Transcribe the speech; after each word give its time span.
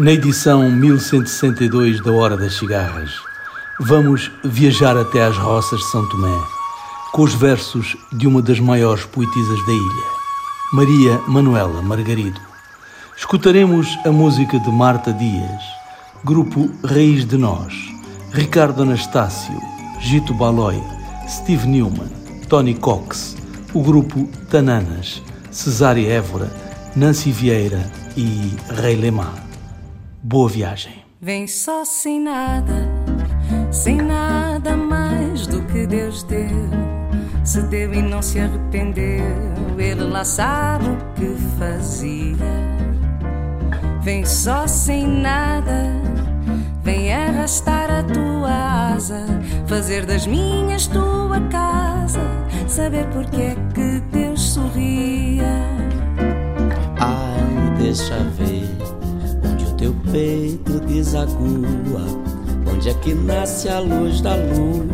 Na 0.00 0.12
edição 0.12 0.70
1162 0.70 2.02
da 2.02 2.10
Hora 2.10 2.34
das 2.34 2.54
Cigarras, 2.54 3.10
vamos 3.78 4.32
viajar 4.42 4.96
até 4.96 5.22
às 5.22 5.36
roças 5.36 5.78
de 5.78 5.90
São 5.90 6.08
Tomé, 6.08 6.42
com 7.12 7.20
os 7.20 7.34
versos 7.34 7.98
de 8.10 8.26
uma 8.26 8.40
das 8.40 8.58
maiores 8.58 9.04
poetisas 9.04 9.66
da 9.66 9.72
ilha, 9.74 10.04
Maria 10.72 11.20
Manuela 11.28 11.82
Margarido. 11.82 12.40
Escutaremos 13.14 13.98
a 14.06 14.10
música 14.10 14.58
de 14.58 14.70
Marta 14.70 15.12
Dias, 15.12 15.62
grupo 16.24 16.70
Raiz 16.82 17.26
de 17.26 17.36
Nós, 17.36 17.74
Ricardo 18.32 18.84
Anastácio, 18.84 19.60
Gito 20.00 20.32
Baloi, 20.32 20.82
Steve 21.28 21.68
Newman, 21.68 22.08
Tony 22.48 22.74
Cox, 22.74 23.36
o 23.74 23.82
grupo 23.82 24.26
Tananas, 24.48 25.22
Cesária 25.50 26.10
Évora, 26.10 26.50
Nancy 26.96 27.30
Vieira 27.30 27.84
e 28.16 28.56
Rei 28.80 28.96
Lemar. 28.96 29.49
Boa 30.22 30.50
viagem. 30.50 31.02
Vem 31.18 31.46
só 31.46 31.82
sem 31.82 32.20
nada, 32.20 32.86
sem 33.70 33.96
nada 33.96 34.76
mais 34.76 35.46
do 35.46 35.62
que 35.62 35.86
Deus 35.86 36.22
deu. 36.24 36.68
Se 37.42 37.62
deu 37.62 37.94
e 37.94 38.02
não 38.02 38.20
se 38.20 38.38
arrependeu, 38.38 39.24
Ele 39.78 40.04
lá 40.04 40.22
sabe 40.22 40.84
o 40.88 40.96
que 41.14 41.34
fazia. 41.58 42.36
Vem 44.02 44.26
só 44.26 44.66
sem 44.66 45.08
nada, 45.08 45.90
vem 46.82 47.10
arrastar 47.14 47.90
a 47.90 48.02
tua 48.02 48.92
asa, 48.94 49.24
fazer 49.66 50.04
das 50.04 50.26
minhas 50.26 50.86
tua 50.86 51.40
casa, 51.48 52.20
saber 52.68 53.06
porque 53.06 53.40
é 53.40 53.56
que 53.74 54.00
Deus 54.12 54.52
sorria. 54.52 55.64
Ai, 56.98 57.78
deixa 57.78 58.18
ver 58.36 58.99
peito 60.10 60.80
desagua. 60.80 62.04
Onde 62.66 62.90
é 62.90 62.94
que 62.94 63.14
nasce 63.14 63.68
a 63.68 63.80
luz 63.80 64.20
da 64.20 64.34
lua? 64.34 64.86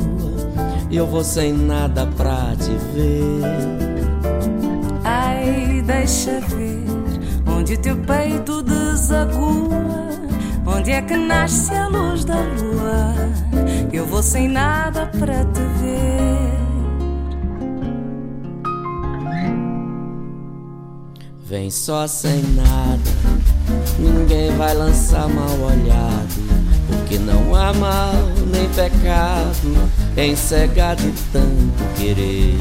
E 0.91 0.97
eu 0.97 1.07
vou 1.07 1.25
sem 1.25 1.53
nada 1.53 2.07
pra 2.17 2.55
te 2.57 2.73
ver. 2.95 3.41
Ai, 5.05 5.83
deixa 5.87 6.41
ver 6.41 6.87
onde 7.47 7.77
teu 7.77 7.97
peito 7.97 8.63
desagua. 8.63 10.07
Onde 10.67 10.93
é 10.93 11.03
que 11.03 11.17
nasce 11.17 11.75
a 11.75 11.89
luz 11.89 12.25
da 12.25 12.37
lua? 12.37 13.15
Eu 13.93 14.07
vou 14.07 14.23
sem 14.23 14.49
nada 14.49 15.07
pra 15.07 15.45
te 15.45 15.61
ver. 15.81 16.66
Vem 21.49 21.71
só 21.71 22.07
sem 22.07 22.43
nada 22.55 23.47
Ninguém 23.99 24.55
vai 24.57 24.75
lançar 24.75 25.27
mal 25.29 25.59
olhado, 25.61 26.29
porque 26.87 27.19
não 27.19 27.55
há 27.55 27.73
mal 27.73 28.13
nem 28.47 28.69
pecado 28.69 29.91
em 30.17 30.37
cegar 30.37 30.97
de 30.97 31.11
tanto 31.33 31.95
querer. 31.97 32.57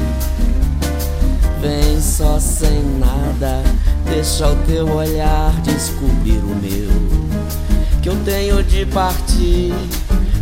Vem 1.60 2.00
só 2.00 2.38
sem 2.40 2.82
nada, 2.98 3.62
deixa 4.08 4.48
o 4.48 4.56
teu 4.64 4.88
olhar 4.88 5.52
descobrir 5.62 6.38
o 6.38 6.56
meu. 6.56 6.90
Que 8.02 8.08
eu 8.08 8.16
tenho 8.24 8.62
de 8.62 8.86
partir, 8.86 9.74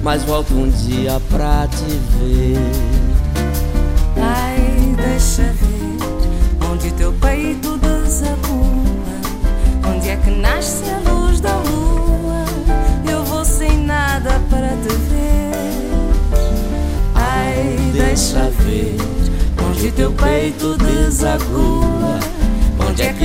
mas 0.03 0.23
volto 0.23 0.55
um 0.55 0.71
dia 0.71 1.21
pra 1.29 1.67
te 1.67 1.99
ver. 2.19 2.57
Ai, 4.17 4.95
deixa 4.97 5.34
onde 22.79 23.25